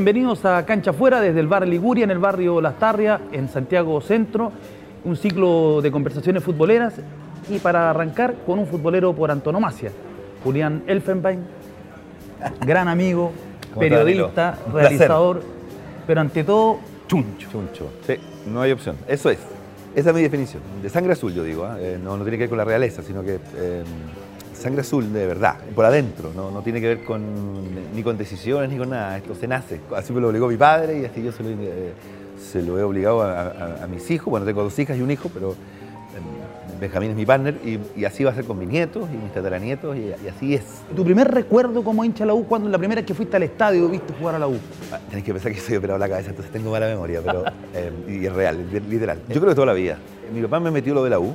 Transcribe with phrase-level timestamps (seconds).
[0.00, 4.00] Bienvenidos a Cancha Fuera desde el bar Liguria, en el barrio Las Tarrias, en Santiago
[4.00, 4.50] Centro.
[5.04, 6.94] Un ciclo de conversaciones futboleras
[7.50, 9.92] y para arrancar con un futbolero por antonomasia,
[10.42, 11.40] Julián Elfenbein,
[12.66, 13.30] gran amigo,
[13.78, 15.42] periodista, realizador,
[16.06, 17.50] pero ante todo, chuncho.
[17.52, 18.14] Chuncho, sí,
[18.50, 18.96] no hay opción.
[19.06, 19.40] Eso es.
[19.94, 20.62] Esa es mi definición.
[20.82, 21.68] De sangre azul, yo digo.
[21.78, 22.00] ¿eh?
[22.02, 23.84] No, no tiene que ver con la realeza, sino que eh,
[24.60, 26.30] sangre azul de verdad, por adentro.
[26.36, 27.22] No, no tiene que ver con,
[27.94, 29.16] ni con decisiones ni con nada.
[29.16, 29.80] Esto se nace.
[29.96, 31.92] Así me lo obligó mi padre y así yo se lo, eh,
[32.40, 34.26] se lo he obligado a, a- a mis hijos.
[34.30, 38.04] Bueno, tengo dos hijas y un hijo, pero eh, Benjamín es mi partner y, y
[38.04, 40.62] así va a ser con mis nietos y mis tataranietos y, y así es.
[40.94, 43.42] ¿Tu primer recuerdo como hincha de la U cuando la primera vez que fuiste al
[43.42, 44.56] estadio viste jugar a la U?
[44.92, 47.92] Ah, Tenés que pensar que soy operado la cabeza, entonces tengo mala memoria, pero eh,
[48.08, 48.58] y es real,
[48.88, 49.18] literal.
[49.28, 49.98] Yo creo que toda la vida.
[50.34, 51.34] Mi papá me metió lo de la U,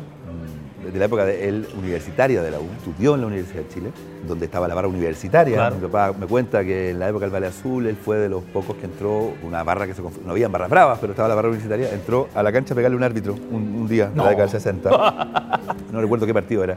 [0.86, 3.92] desde la época de él universitaria de la U, estudió en la Universidad de Chile,
[4.28, 5.56] donde estaba la barra universitaria.
[5.56, 5.76] Claro.
[5.76, 8.44] Mi papá me cuenta que en la época del Valle Azul él fue de los
[8.44, 11.50] pocos que entró, una barra que se no habían barras bravas, pero estaba la barra
[11.50, 14.24] universitaria, entró a la cancha a pegarle un árbitro un, un día, en No.
[14.24, 14.90] la década del 60.
[15.92, 16.76] no recuerdo qué partido era.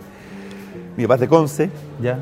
[0.96, 1.70] Mi papá es de Conce,
[2.02, 2.18] Ya.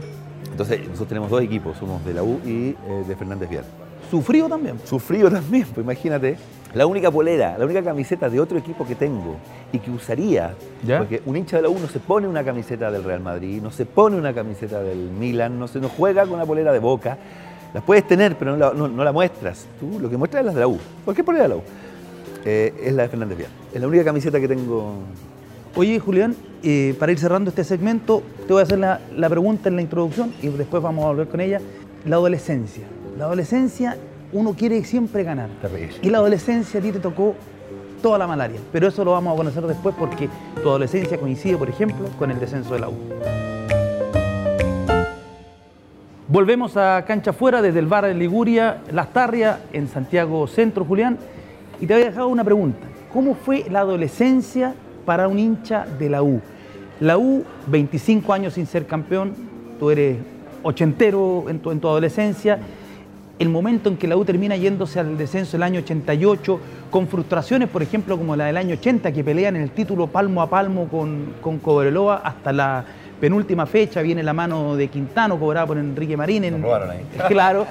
[0.50, 2.76] entonces nosotros tenemos dos equipos, somos de la U y eh,
[3.08, 3.64] de Fernández Vial.
[4.10, 4.76] ¿Sufrido también?
[4.84, 6.36] Sufrido también, pues imagínate.
[6.74, 9.36] La única polera, la única camiseta de otro equipo que tengo
[9.72, 10.54] y que usaría,
[10.86, 10.98] ¿Ya?
[10.98, 13.70] porque un hincha de la U no se pone una camiseta del Real Madrid, no
[13.70, 17.16] se pone una camiseta del Milan, no se no juega con una polera de Boca.
[17.72, 19.66] Las puedes tener, pero no la, no- no la muestras.
[19.80, 20.78] Tú lo que muestras es las de la U.
[21.04, 21.62] Cualquier polera de la U.
[22.44, 23.50] Eh, es la de Fernández Vial.
[23.72, 24.94] Es la única camiseta que tengo.
[25.76, 29.68] Oye, Julián, eh, para ir cerrando este segmento, te voy a hacer la, la pregunta
[29.68, 31.60] en la introducción y después vamos a volver con ella.
[32.06, 32.84] La adolescencia.
[33.18, 33.96] La adolescencia,
[34.36, 35.48] uno quiere siempre ganar.
[36.02, 37.34] Y la adolescencia a ti te tocó
[38.02, 38.60] toda la malaria.
[38.70, 40.28] Pero eso lo vamos a conocer después porque
[40.62, 42.94] tu adolescencia coincide, por ejemplo, con el descenso de la U.
[46.28, 51.16] Volvemos a Cancha Fuera desde el bar de Liguria, Las Tarrias, en Santiago Centro, Julián.
[51.80, 52.86] Y te había dejado una pregunta.
[53.12, 54.74] ¿Cómo fue la adolescencia
[55.06, 56.42] para un hincha de la U?
[57.00, 59.32] La U, 25 años sin ser campeón,
[59.78, 60.18] tú eres
[60.62, 62.58] ochentero en tu adolescencia.
[63.38, 66.58] El momento en que la U termina yéndose al descenso el año 88,
[66.90, 70.48] con frustraciones, por ejemplo, como la del año 80, que pelean el título palmo a
[70.48, 72.84] palmo con, con Cobreloa hasta la
[73.20, 76.44] penúltima fecha, viene la mano de Quintano cobrada por Enrique Marín.
[76.44, 77.00] en- robaron ahí.
[77.28, 77.66] Claro.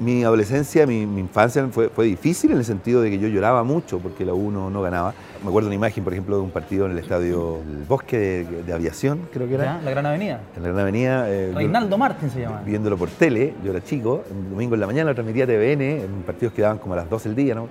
[0.00, 3.64] Mi adolescencia, mi, mi infancia fue, fue difícil en el sentido de que yo lloraba
[3.64, 5.12] mucho porque la U no, no ganaba.
[5.42, 8.62] Me acuerdo una imagen, por ejemplo, de un partido en el estadio El Bosque de,
[8.62, 9.64] de Aviación, creo que era.
[9.64, 9.80] ¿Ya?
[9.84, 10.40] La Gran Avenida.
[10.56, 11.24] En la Gran Avenida.
[11.28, 12.62] eh, yo- Reinaldo Martín se llama.
[12.64, 16.22] viéndolo por tele, yo era chico, un domingo en la mañana lo transmitía TVN, en
[16.24, 17.68] partidos que daban como a las 12 del día, ¿no?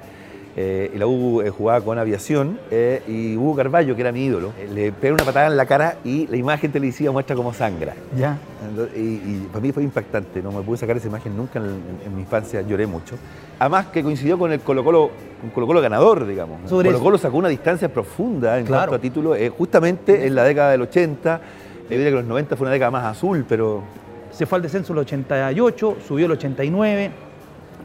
[0.59, 4.25] Eh, y la U eh, jugaba con aviación eh, y Hugo Carballo, que era mi
[4.25, 7.53] ídolo, eh, le pega una patada en la cara y la imagen televisiva muestra cómo
[7.53, 7.93] sangra.
[8.17, 8.39] Ya.
[8.67, 11.65] Entonces, Y, y para mí fue impactante, no me pude sacar esa imagen nunca en,
[11.65, 13.15] en- en mi infancia, lloré mucho.
[13.59, 15.11] Además que coincidió con el Colo Colo,
[15.53, 16.67] Colo Colo ganador, digamos.
[16.67, 17.03] Sobre Colo.
[17.03, 18.89] Colo sacó una distancia profunda en Claro.
[18.89, 21.39] cuanto a título, eh, justamente en la década del 80,
[21.83, 23.83] yo diría que los 90 fue una década más azul, pero
[24.31, 27.11] Se fue al descenso el 88, subió el 89,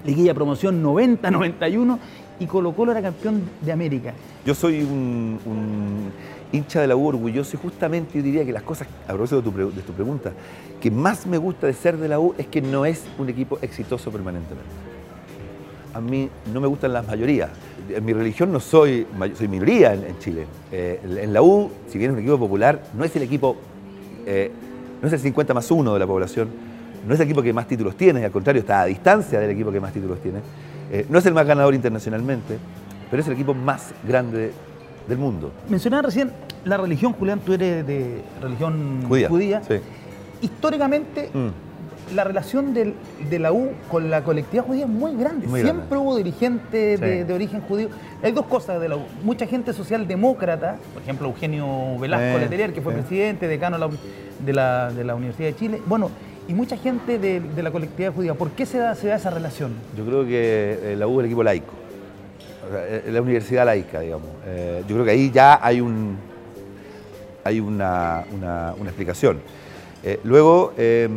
[0.05, 1.99] liguilla promoción 90-91
[2.43, 4.13] y Colo Colo era campeón de América.
[4.45, 5.39] Yo soy un,
[6.51, 9.83] hincha de la U orgulloso y justamente yo diría que las cosas, a propósito de
[9.83, 10.33] tu, pregunta,
[10.81, 13.59] que más me gusta de ser de la U es que no es un equipo
[13.63, 14.71] exitoso permanentemente.
[15.95, 17.51] A mí no me gustan las mayorías.
[17.89, 20.47] En mi religión no soy, soy minoría en, en Chile.
[20.73, 23.57] Eh, en la U, si bien es un equipo popular, no es el equipo,
[24.27, 24.51] eh,
[25.01, 26.49] no es el 50 más 1 de la población,
[27.07, 29.71] no es el equipo que más títulos tiene, al contrario, está a distancia del equipo
[29.71, 30.41] que más títulos tiene.
[30.93, 32.59] Eh, no es el más ganador internacionalmente,
[33.11, 34.53] pero es el equipo más grande
[35.09, 35.51] del mundo.
[35.69, 36.31] Mencionaba recién
[36.67, 39.63] la religión, Julián, tú eres de religión Judía.
[39.67, 39.77] Sí.
[40.43, 42.15] Históricamente, Mm.
[42.15, 42.95] la relación del-
[43.31, 45.47] de la U con la colectividad judía es muy grande.
[45.47, 45.97] Muy Siempre grande.
[46.05, 47.25] hubo dirigentes de, Sí.
[47.25, 47.89] de origen judío.
[48.23, 49.03] Hay dos cosas de la U.
[49.25, 53.01] Mucha gente socialdemócrata, por ejemplo, Eugenio Velasco Eh, Letelier, que fue sí.
[53.01, 53.91] presidente, decano de la,
[54.45, 55.81] de la- de la Universidad de Chile.
[55.87, 56.11] Bueno,
[56.49, 58.35] y mucha gente de, de la colectividad judía.
[58.35, 59.73] ¿Por qué se da, se da esa relación?
[59.97, 61.73] Yo creo que eh, la U es el equipo laico,
[63.07, 64.29] es la universidad laica, digamos.
[64.47, 66.17] Eh, yo creo que ahí ya hay un
[67.45, 69.41] hay una, una- explicación.
[70.05, 71.09] Eh, luego, eh,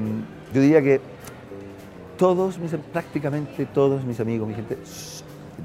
[0.54, 1.00] yo diría que
[2.18, 4.78] todos, mis, prácticamente todos mis amigos, mi gente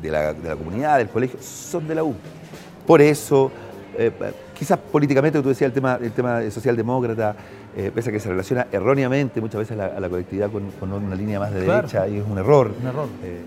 [0.02, 2.14] de la, de la comunidad, del colegio, son de la U.
[2.86, 3.50] Por eso,
[4.06, 4.12] eh,
[4.58, 7.36] quizás políticamente, tú decías el tema, el tema socialdemócrata,
[7.76, 10.70] eh, pese a que se relaciona erróneamente muchas veces a la, a la colectividad con,
[10.80, 11.86] con una línea más de Claro.
[11.88, 12.72] derecha y es un error.
[12.80, 13.08] Un error.
[13.22, 13.40] Eh,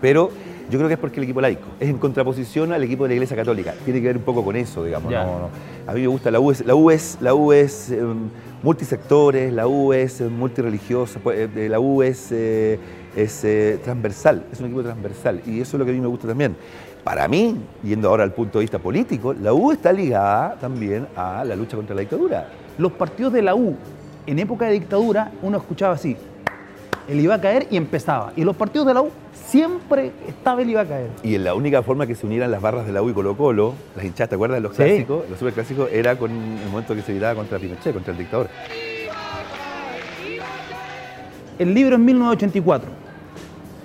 [0.00, 0.30] pero
[0.70, 3.14] yo creo que es porque el equipo laico es en contraposición al equipo de la
[3.14, 3.74] Iglesia Católica.
[3.84, 5.12] Tiene que ver un poco con eso, digamos.
[5.12, 5.24] Ya.
[5.24, 5.48] no- no.
[5.86, 8.00] A mí me gusta la U, es, la U es, la U es eh,
[8.62, 12.78] multisectores, la U es eh, multireligiosa, pues, eh, la U es eh,
[13.16, 16.06] es eh, transversal, es un equipo transversal y eso es lo que a mí me
[16.06, 16.54] gusta también.
[17.04, 21.44] Para mí, yendo ahora al punto de vista político, la U está ligada también a
[21.44, 22.48] la lucha contra la dictadura.
[22.76, 23.76] Los partidos de la U
[24.26, 26.16] en época de dictadura uno escuchaba así,
[27.08, 28.32] él iba a caer y empezaba.
[28.36, 31.10] Y los partidos de la U siempre estaba él iba a caer.
[31.22, 33.74] Y la única forma que se unieran las barras de la U y Colo Colo,
[33.96, 35.28] las hinchadas, ¿te acuerdas de los clásicos?
[35.28, 38.48] Los superclásicos, era con el momento que se gritaba contra Pinochet, contra el dictador.
[41.58, 42.88] El libro es 1984,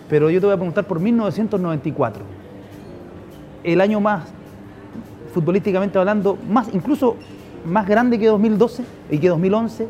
[0.09, 2.34] pero yo te voy a preguntar por 1994.
[3.65, 4.23] El año más,
[5.33, 7.17] futbolísticamente hablando, más incluso
[7.65, 9.87] más grande que 2012 y que 2011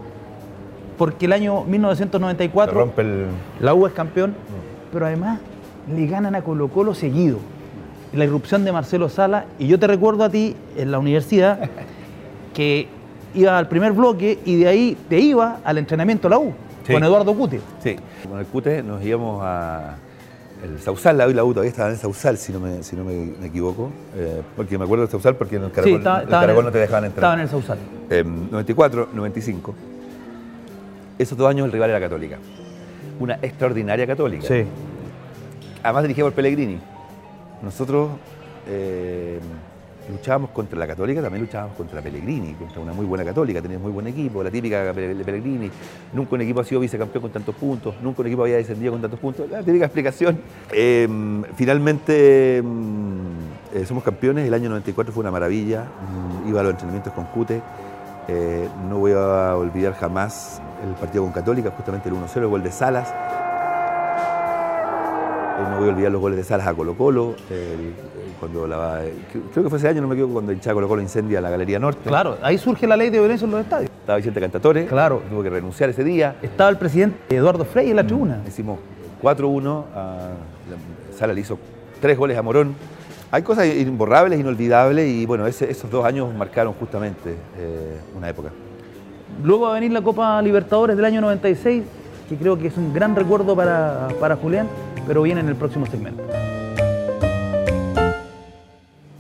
[0.98, 2.94] porque el año 1994
[3.60, 4.36] la U es campeón,
[4.92, 5.40] pero además
[5.94, 7.40] le ganan a Colo Colo seguido.
[8.14, 11.70] La irrupción de Marcelo Sala, y yo te recuerdo a ti en la universidad
[12.54, 12.88] que
[13.34, 16.54] iba al primer bloque y de ahí te iba al entrenamiento a la U,
[16.90, 17.60] con Eduardo Cute.
[17.80, 17.98] Sí,
[18.30, 19.98] con el Cute nos íbamos a
[20.64, 23.92] el Sausal, la U todavía estaban en Sausal, si no me, si no me, equivoco,
[24.16, 27.38] eh, porque me acuerdo del Sausal porque en el Caracol, no te dejaban entrar.
[27.38, 27.78] Estaban en el Sausal.
[28.52, 29.76] 94, 95
[31.18, 32.38] esos dos años el rival era Católica.
[33.20, 34.46] Una extraordinaria Católica.
[34.46, 34.66] Sí.
[35.84, 36.80] Además dirigida por Pellegrini.
[37.62, 38.12] Nosotros
[38.68, 39.40] eh,
[40.10, 43.94] luchábamos contra la Católica, también luchábamos contra Pellegrini, contra una muy buena Católica, teníamos muy
[43.94, 45.70] buen equipo, la típica Pellegrini.
[46.14, 49.02] Nunca un equipo ha sido vicecampeón con tantos puntos, nunca un equipo había descendido con
[49.02, 49.50] tantos puntos.
[49.50, 50.40] La típica explicación.
[50.72, 51.08] Eh,
[51.56, 56.72] finalmente mm, eh, somos campeones, el año 94 fue una maravilla, mm, iba a los
[56.72, 57.62] entrenamientos con Cute.
[58.90, 62.72] no voy a olvidar jamás el partido con Católica, justamente el 1-0, el gol de
[62.72, 63.14] Salas.
[65.58, 67.36] Eh, no voy a olvidar los goles de Salas a Colo Colo,
[68.40, 69.02] cuando la,
[69.54, 71.80] creo que fue ese año, no me equivoco, cuando el Colo Colo incendia la Galería
[71.80, 72.10] Norte.
[72.10, 73.90] Claro, ahí surge la ley de violencia en los estadios.
[73.90, 75.22] Estaba Vicente Cantatore, claro.
[75.30, 76.36] tuvo que renunciar ese día.
[76.42, 78.42] Estaba el presidente Eduardo Frey en la mm, tribuna.
[78.46, 78.80] Hicimos
[79.22, 79.84] 4-1,
[81.18, 81.58] Salas le hizo
[82.02, 82.76] tres goles a Morón.
[83.32, 88.50] Hay cosas imborrables, inolvidables y bueno, esos dos años marcaron justamente eh, una época.
[89.44, 91.84] Luego va a venir la Copa Libertadores del año 96,
[92.28, 94.68] que creo que es un gran recuerdo para, Julián,
[95.08, 96.24] pero viene en el próximo segmento.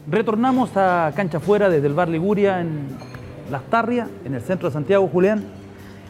[0.09, 2.87] Retornamos a Cancha Fuera desde el Bar Liguria en
[3.51, 5.43] Las Tarrias, en el centro de Santiago, Julián.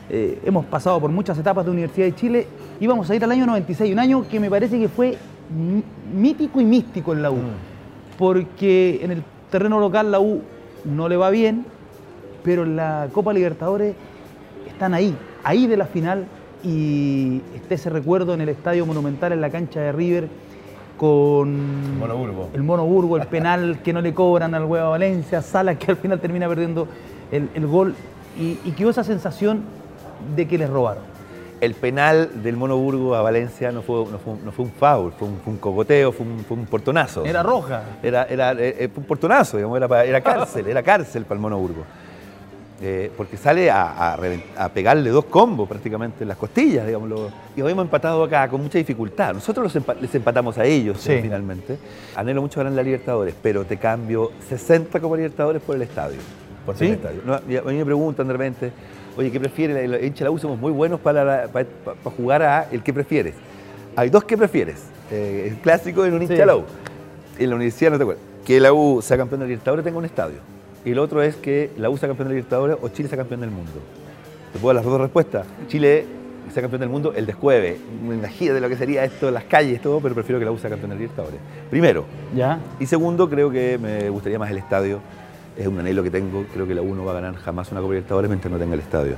[0.09, 2.47] Eh, hemos pasado por muchas etapas de Universidad de Chile
[2.79, 5.17] y vamos a ir al año 96, un año que me parece que fue
[6.13, 8.17] mítico y místico en la U, mm.
[8.17, 10.41] porque en el terreno local la U
[10.83, 11.65] no le va bien,
[12.43, 13.95] pero la Copa Libertadores
[14.67, 16.27] están ahí, ahí de la final
[16.65, 20.27] y está ese recuerdo en el Estadio Monumental, en la cancha de River,
[20.97, 22.01] con
[22.53, 25.97] el Mono Burgo, el penal que no le cobran al Hueva Valencia, Sala que al
[25.97, 26.87] final termina perdiendo
[27.31, 27.93] el, gol
[28.39, 29.63] y, y quedó esa sensación
[30.35, 31.03] de que les robaron.
[31.61, 34.19] El penal del Mono Burgo a Valencia no fue, no
[34.51, 37.25] fue, un foul, fue un, cogoteo, fue un, portonazo.
[37.25, 37.83] Era roja.
[38.03, 41.57] Era, era, eh, eh, un portonazo, digamos, era, era cárcel, era cárcel para el Mono
[41.57, 41.85] Burgo.
[42.81, 44.17] Eh, porque sale a,
[44.73, 47.31] pegarle dos combos prácticamente en las costillas, digámoslo.
[47.55, 49.33] Y hoy hemos empatado acá con mucha dificultad.
[49.33, 51.77] Nosotros les empatamos a ellos eh, finalmente.
[52.15, 56.17] Anhelo mucho ganar la Libertadores, pero te cambio 60 como Libertadores por el estadio.
[56.65, 57.21] Por el estadio.
[57.33, 57.39] a
[57.71, 58.71] mí me preguntan de repente,
[59.15, 60.03] oye, ¿qué prefieres?
[60.03, 61.49] Hincha la U somos muy buenos para,
[62.17, 63.35] jugar a el que prefieres.
[63.95, 64.83] Hay dos que prefieres.
[65.11, 66.65] Eh, el clásico en un hincha la U.
[67.39, 68.25] En la universidad no te acuerdas.
[68.45, 70.54] Que la U sea campeón de Libertadores tenga un estadio
[70.85, 73.41] y el otro es que la U sea campeón de Libertadores o Chile sea campeón
[73.41, 73.71] del mundo.
[74.53, 75.47] ¿Te puedo dar las dos respuestas?
[75.67, 76.05] Chile
[76.53, 77.77] sea campeón del mundo, el descueve.
[78.07, 80.57] Me imagino de lo que sería esto, las calles, todo, pero prefiero que la U
[80.57, 81.39] sea campeón de Libertadores.
[81.71, 82.05] Primero.
[82.35, 82.59] ¿Ya?
[82.79, 84.99] Y segundo, creo que me gustaría más el estadio.
[85.57, 86.45] Es un anhelo que tengo.
[86.53, 88.75] Creo que la U no va a ganar jamás una Copa Libertadores mientras no tenga
[88.75, 89.15] el estadio.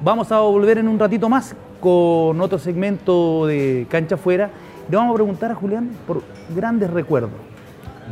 [0.00, 4.50] Vamos a volver en un ratito más con otro segmento de Cancha Fuera.
[4.88, 6.22] Le vamos a preguntar a Julián por
[6.54, 7.30] grandes recuerdos.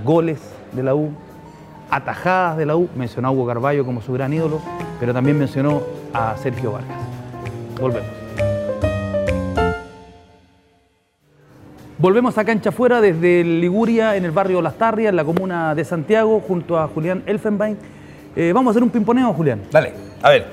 [0.05, 0.41] Goles
[0.73, 1.11] de la U,
[1.95, 4.61] atajadas de la U, mencionó a Hugo Carballo como su gran ídolo,
[4.99, 5.81] pero también mencionó
[6.13, 6.99] a Sergio Vargas.
[7.81, 8.11] Volvemos.
[11.97, 15.85] Volvemos a Cancha Fuera desde Liguria, en el barrio Las Tarrias, en la comuna de
[15.85, 17.79] Santiago, junto a Julián Elfenbein.
[18.35, 19.63] Eh, vamos a hacer un pimponeo, Julián.
[19.71, 20.47] Dale, a ver.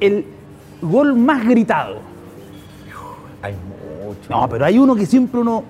[0.00, 0.26] El
[0.82, 1.98] gol más gritado.
[3.40, 4.28] Hay mucho.
[4.28, 5.62] No, pero hay uno que siempre uno.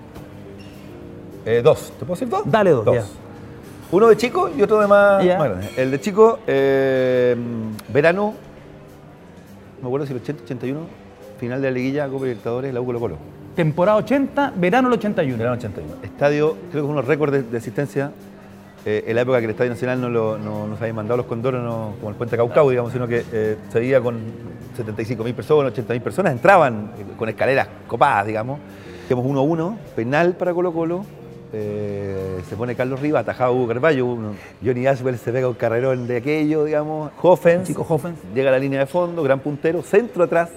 [1.45, 1.93] Eh, dos.
[1.99, 2.43] ¿Te puedo decir dos?
[2.47, 2.85] Dale dos.
[2.87, 3.20] dos.
[3.93, 5.25] Uno de chico y otro de más,
[5.77, 7.35] El de chico, eh,
[7.93, 8.35] verano,
[9.83, 10.81] me acuerdo si el 80, 81,
[11.41, 13.17] final de la liguilla, Copa Libertadores, la U Colo Colo.
[13.57, 15.37] Temporada 80, verano el 81.
[15.37, 15.95] Verano 81.
[16.05, 18.13] Estadio, creo que unos récords de, asistencia,
[18.87, 21.27] eh, en la época que el Estadio Nacional no, lo, no nos habían mandado los
[21.27, 24.21] condoros no, como el puente Caucao, digamos, sino que eh, se veía con
[24.79, 28.61] 75.000 personas, 80.000 personas, entraban con escaleras copadas, digamos.
[29.05, 31.05] Hicimos 1-1, penal para Colo Colo,
[31.53, 34.17] eh, se pone Carlos Rivas, atajado Hugo Carballo,
[34.65, 37.11] Johnny Aswell se pega un carrerón de aquello, digamos.
[37.21, 38.19] Hoffens, Chico Hoffens.
[38.35, 40.51] llega a la línea de fondo, gran puntero, centro atrás.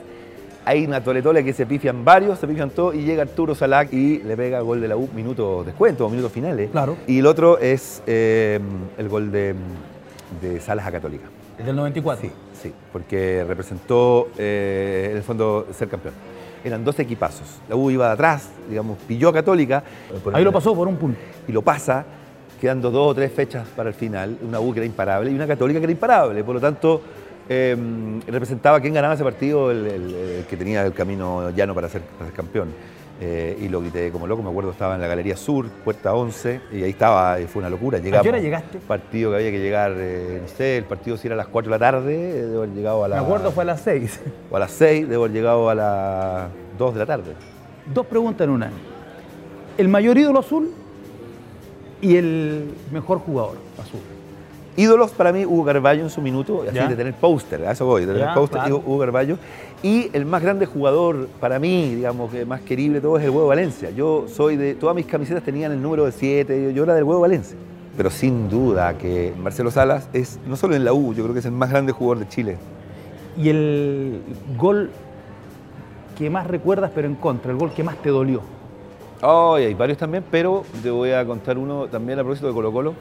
[0.66, 4.20] Hay una toletole que se pifian varios, se pifian todos y llega Arturo Salac y
[4.20, 6.70] le pega gol de la U, minutos descuento, minutos finales.
[6.72, 6.96] Claro.
[7.06, 8.60] Y el otro es eh,
[8.98, 9.56] el gol de,
[10.42, 11.26] de Salas a Católica.
[11.60, 12.22] El del 94.
[12.22, 16.14] Sí, sí, porque representó eh, en el fondo ser campeón.
[16.64, 17.48] Eran dos equipazos.
[17.68, 19.84] La U iba de atrás, digamos, pilló a Católica.
[20.38, 21.20] Ahí lo pasó por un punto.
[21.48, 22.06] Y lo pasa,
[22.62, 24.38] quedando dos o tres fechas para el final.
[24.48, 26.44] Una U que era imparable y una Católica que era imparable.
[26.44, 27.02] Por lo tanto,
[27.50, 27.76] eh,
[28.28, 32.02] representaba quién ganaba ese partido, el, el- el que tenía el camino llano para ser,
[32.02, 32.70] para ser campeón.
[33.22, 36.62] Eh, y lo grité como loco, me acuerdo, estaba en la Galería Sur, puerta 11,
[36.72, 38.00] y ahí estaba, y fue una locura.
[38.00, 38.80] Llegamos, qué hora llegaste?
[38.80, 41.72] Partido que había que llegar, eh, no sé, el partido si era a las 4
[41.72, 43.24] de la tarde, eh, debo haber llegado a Me las...
[43.24, 44.22] acuerdo fue a las 6.
[44.52, 47.34] O a las 6, debo haber llegado a las 2 de la tarde.
[47.94, 48.72] Dos preguntas en una.
[49.78, 50.72] El mayor ídolo azul
[52.02, 54.00] y el mejor jugador azul.
[54.76, 56.88] Ídolos para mí, Hugo Carballo en su minuto, así Ya.
[56.88, 58.82] de tener póster, a eso voy, de tener póster, claro.
[58.86, 59.38] Hugo Carballo.
[59.84, 63.48] Y el más grande jugador para mí, digamos, que más querible todo es el Huevo
[63.48, 63.92] Valencia.
[63.92, 67.04] Yo soy de, todas mis camisetas tenían el número de 7, yo, yo era del
[67.04, 67.58] Huevo Valencia.
[67.96, 71.40] Pero sin duda que Marcelo Salas es, no solo en la U, yo creo que
[71.40, 72.58] es el más grande jugador de Chile.
[73.38, 74.22] Y el
[74.58, 74.90] gol
[76.18, 78.42] que más recuerdas, pero en contra, el gol que más te dolió.
[79.22, 82.54] Oh, y hay varios también, pero te voy a contar uno también a propósito de
[82.54, 82.94] Colo Colo.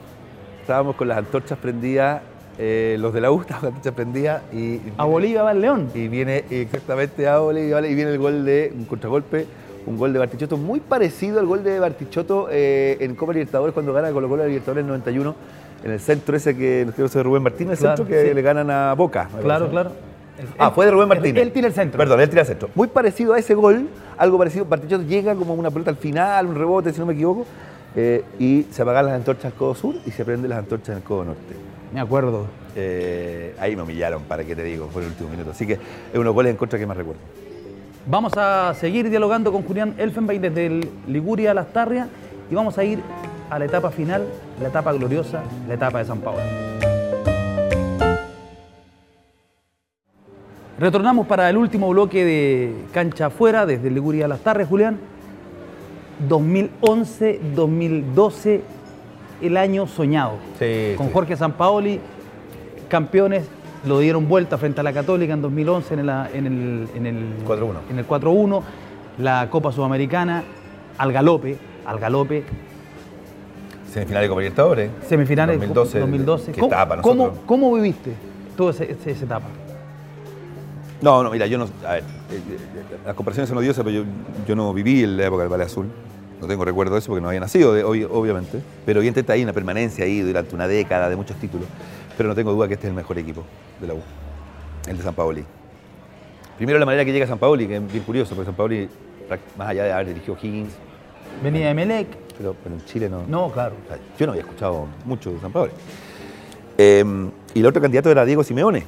[0.62, 2.22] Estábamos con las antorchas prendidas,
[2.56, 4.80] eh, los de la U estaban con las antorchas prendidas y...
[4.96, 5.90] A Bolivia va el León.
[5.92, 7.90] Y viene exactamente a Bolivia, ¿vale?
[7.90, 9.46] y viene el gol de un contragolpe,
[9.86, 13.92] un gol de Bartichotto muy parecido al gol de Bartichotto eh, en Copa Libertadores cuando
[13.92, 15.34] gana Colo Colo la Libertadores en 91,
[15.82, 18.34] en el centro ese que nos de Rubén Martínez, el centro que sí.
[18.34, 19.28] le ganan a Boca.
[19.40, 19.90] Claro, claro.
[20.58, 21.42] Ah, fue de Rubén Martínez.
[21.42, 21.98] Él, él tira el centro.
[21.98, 22.70] Perdón, él tira el centro.
[22.76, 24.64] Muy parecido a ese gol, algo parecido.
[24.64, 27.46] Bartichotto llega como una pelota al final, un rebote, si no me equivoco,
[27.94, 30.96] eh, y se apagan las antorchas al codo sur y se prenden las antorchas en
[30.96, 31.54] el codo norte.
[31.92, 32.46] Me acuerdo.
[32.74, 35.50] Eh, ahí me humillaron, para qué te digo, fue el último minuto.
[35.50, 37.20] Así que es unos goles en contra que más recuerdo.
[38.06, 42.08] Vamos a seguir dialogando con Julián Elfenbein desde el Liguria a Las Tarrias
[42.50, 43.00] y vamos a ir
[43.48, 44.26] a la etapa final,
[44.60, 46.40] la etapa gloriosa, la etapa de San Pablo.
[50.78, 54.98] Retornamos para el último bloque de cancha afuera, desde el Liguria a Las Tarrias, Julián.
[56.28, 58.60] 2011-2012,
[59.42, 60.32] el año soñado.
[60.58, 61.12] Sí, con sí.
[61.12, 62.00] Jorge Sampaoli,
[62.88, 63.44] campeones,
[63.86, 67.24] lo dieron vuelta frente a la Católica en 2011 en, el- en el, en el
[67.46, 67.72] 4-1.
[67.90, 68.62] en el 4-1,
[69.18, 70.44] la Copa Sudamericana,
[70.98, 72.44] al galope, al galope,
[73.92, 74.90] Semifinal de Copa Libertadores.
[75.06, 75.98] semifinales 2012.
[76.00, 76.52] 2012.
[76.52, 77.02] Qué ¿Cómo, etapa,
[77.46, 78.12] cómo- viviste
[78.56, 78.84] toda esa
[79.24, 79.46] etapa?
[81.02, 81.64] No, no, mira, yo no.
[81.86, 82.04] A ver, eh,
[82.36, 84.04] eh, las comparaciones son odiosas, pero yo,
[84.46, 85.86] yo no viví en la época del Valle Azul.
[86.40, 88.60] No tengo recuerdo de eso porque no había nacido, de- obviamente.
[88.86, 91.66] Pero evidentemente hay una permanencia ahí durante una década de muchos títulos.
[92.16, 93.42] Pero no tengo duda que este es el mejor equipo
[93.80, 94.00] de la U,
[94.86, 95.44] el de San Paoli.
[96.56, 98.88] Primero la manera que llega San Paoli, que es bien curioso, porque San Paoli,
[99.56, 100.72] más allá de haber dirigido Higgins,
[101.42, 102.06] Venía de Melec.
[102.36, 103.22] pero, pero en Chile no.
[103.26, 103.74] No, claro.
[103.84, 105.72] O sea, yo no había escuchado mucho de San Paoli.
[106.78, 107.04] Eh,
[107.54, 108.84] y el otro candidato era Diego Simeone.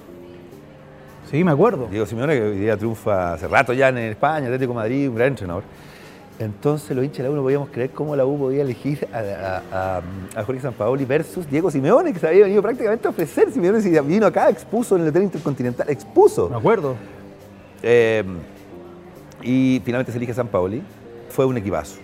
[1.35, 1.89] Sí, me acuerdo.
[1.91, 5.17] Diego Simeone, que hoy día triunfa hace rato ya en España, Atlético de Madrid, un
[5.17, 5.65] gran entrenador.
[6.39, 9.19] Entonces los hinchas de la U no podíamos creer cómo la U podía elegir a,
[9.73, 10.03] a, a-
[10.41, 13.51] a Jorge Sampaoli versus Diego Simeone, que se había venido prácticamente a ofrecer.
[13.51, 16.49] Simeone se vino acá, expuso en el Hotel Intercontinental, expuso.
[16.51, 16.95] Me acuerdo.
[17.83, 18.23] Eh,
[19.43, 20.85] y finalmente se elige a San Paoli.
[21.31, 21.97] Fue un equipazo.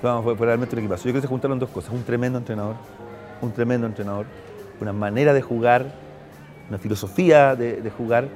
[0.00, 1.02] Fue, fue- fue realmente un equipazo.
[1.02, 1.92] Yo creo que se juntaron dos cosas.
[1.92, 2.76] Un tremendo entrenador,
[3.40, 4.26] un tremendo entrenador,
[4.80, 5.86] una manera de jugar,
[6.68, 8.28] una filosofía de, de jugar.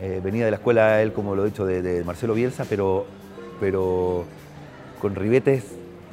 [0.00, 3.06] Eh, venía de la escuela él, como lo he dicho, de, de Marcelo Bielsa, pero,
[3.60, 4.24] pero
[5.00, 5.64] con ribetes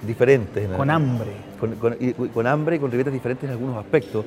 [0.06, 0.68] diferentes.
[0.70, 1.32] Con hambre.
[1.60, 4.26] Con, con- y- con hambre y con ribetes diferentes en algunos aspectos.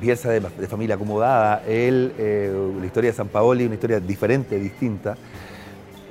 [0.00, 4.58] Bielsa de, de familia acomodada, él, eh, la historia de San Paoli, una historia diferente,
[4.58, 5.16] distinta.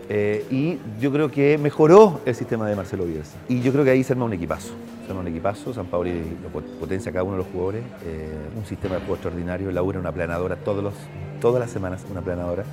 [0.10, 3.38] Eh, y yo creo que mejoró el sistema de Marcelo Bielsa.
[3.48, 4.74] Y yo creo que ahí se arma un equipazo.
[5.20, 6.22] Un equipazo, San Paoli
[6.80, 10.56] potencia cada uno de los jugadores, eh, un sistema de juego extraordinario, Laura una planadora
[10.56, 12.64] todas las semanas, una planadora.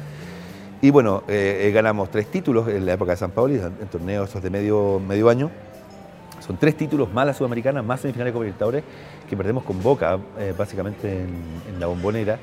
[0.80, 3.88] Y bueno, eh, eh, ganamos tres títulos en la época de San Paoli, en, en
[3.88, 5.50] torneos de medio año,
[6.48, 8.84] Son tres títulos más la Sudamericana, más semifinales de Copa Libertadores,
[9.28, 12.38] que perdemos con Boca, eh, básicamente en, la bombonera.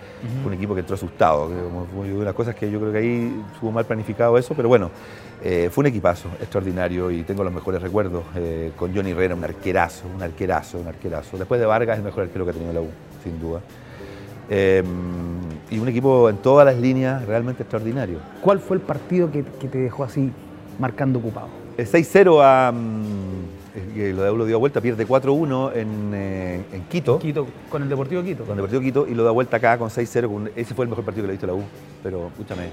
[0.46, 1.50] un equipo que entró asustado.
[1.50, 1.56] Que
[1.92, 4.70] fue una de las cosas que yo creo que ahí estuvo mal planificado eso, pero
[4.70, 4.92] bueno,
[5.44, 9.44] eh, fue un equipazo extraordinario y tengo los mejores recuerdos eh, con Johnny Herrera, un
[9.44, 11.40] arquerazo, un arquerazo, un arquerazo.
[11.40, 12.90] Después de Vargas, el mejor arquero que ha tenido la U,
[13.24, 13.62] sin duda.
[14.52, 14.86] Em,
[15.72, 18.20] y un equipo en todas las líneas realmente extraordinario.
[18.42, 20.32] ¿Cuál fue el partido que, te dejó así
[20.78, 21.48] marcando ocupado?
[21.76, 22.72] El 6-0 a.
[22.72, 23.25] Mm,
[23.76, 27.20] U lo dio vuelta, pierde 4-1 en, en, Quito.
[27.20, 27.48] Quito.
[27.70, 28.44] Con el Deportivo Quito.
[28.44, 30.52] Con el Deportivo Quito y lo da vuelta acá con 6-0.
[30.56, 31.64] Ese fue el mejor partido que le he visto a la U.
[32.02, 32.70] Pero escúchame,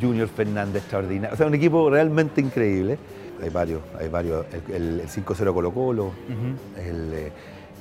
[0.00, 1.34] Junior Fernández extraordinario.
[1.34, 2.98] O sea, un equipo realmente increíble.
[3.42, 4.46] Hay varios, hay varios.
[4.72, 6.12] El, 5-0 Colo Colo,
[6.78, 7.30] eh,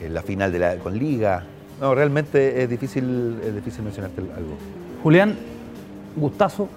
[0.10, 1.46] la final de la, con Liga.
[1.80, 4.58] No, realmente es difícil, es difícil mencionarte algo.
[5.02, 5.36] Julián,
[6.16, 6.70] gustazo.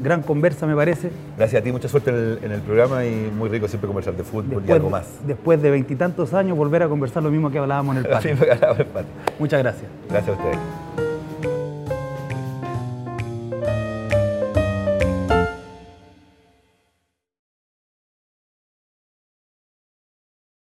[0.00, 1.10] Gran conversa, me parece.
[1.36, 4.62] Gracias a ti, mucha suerte en el, programa y muy rico siempre conversar de fútbol
[4.66, 5.06] y algo más.
[5.26, 8.36] Después de veintitantos años, volver a conversar lo mismo que hablábamos en el patio.
[9.38, 9.90] Muchas gracias.
[10.08, 10.87] Gracias a ustedes.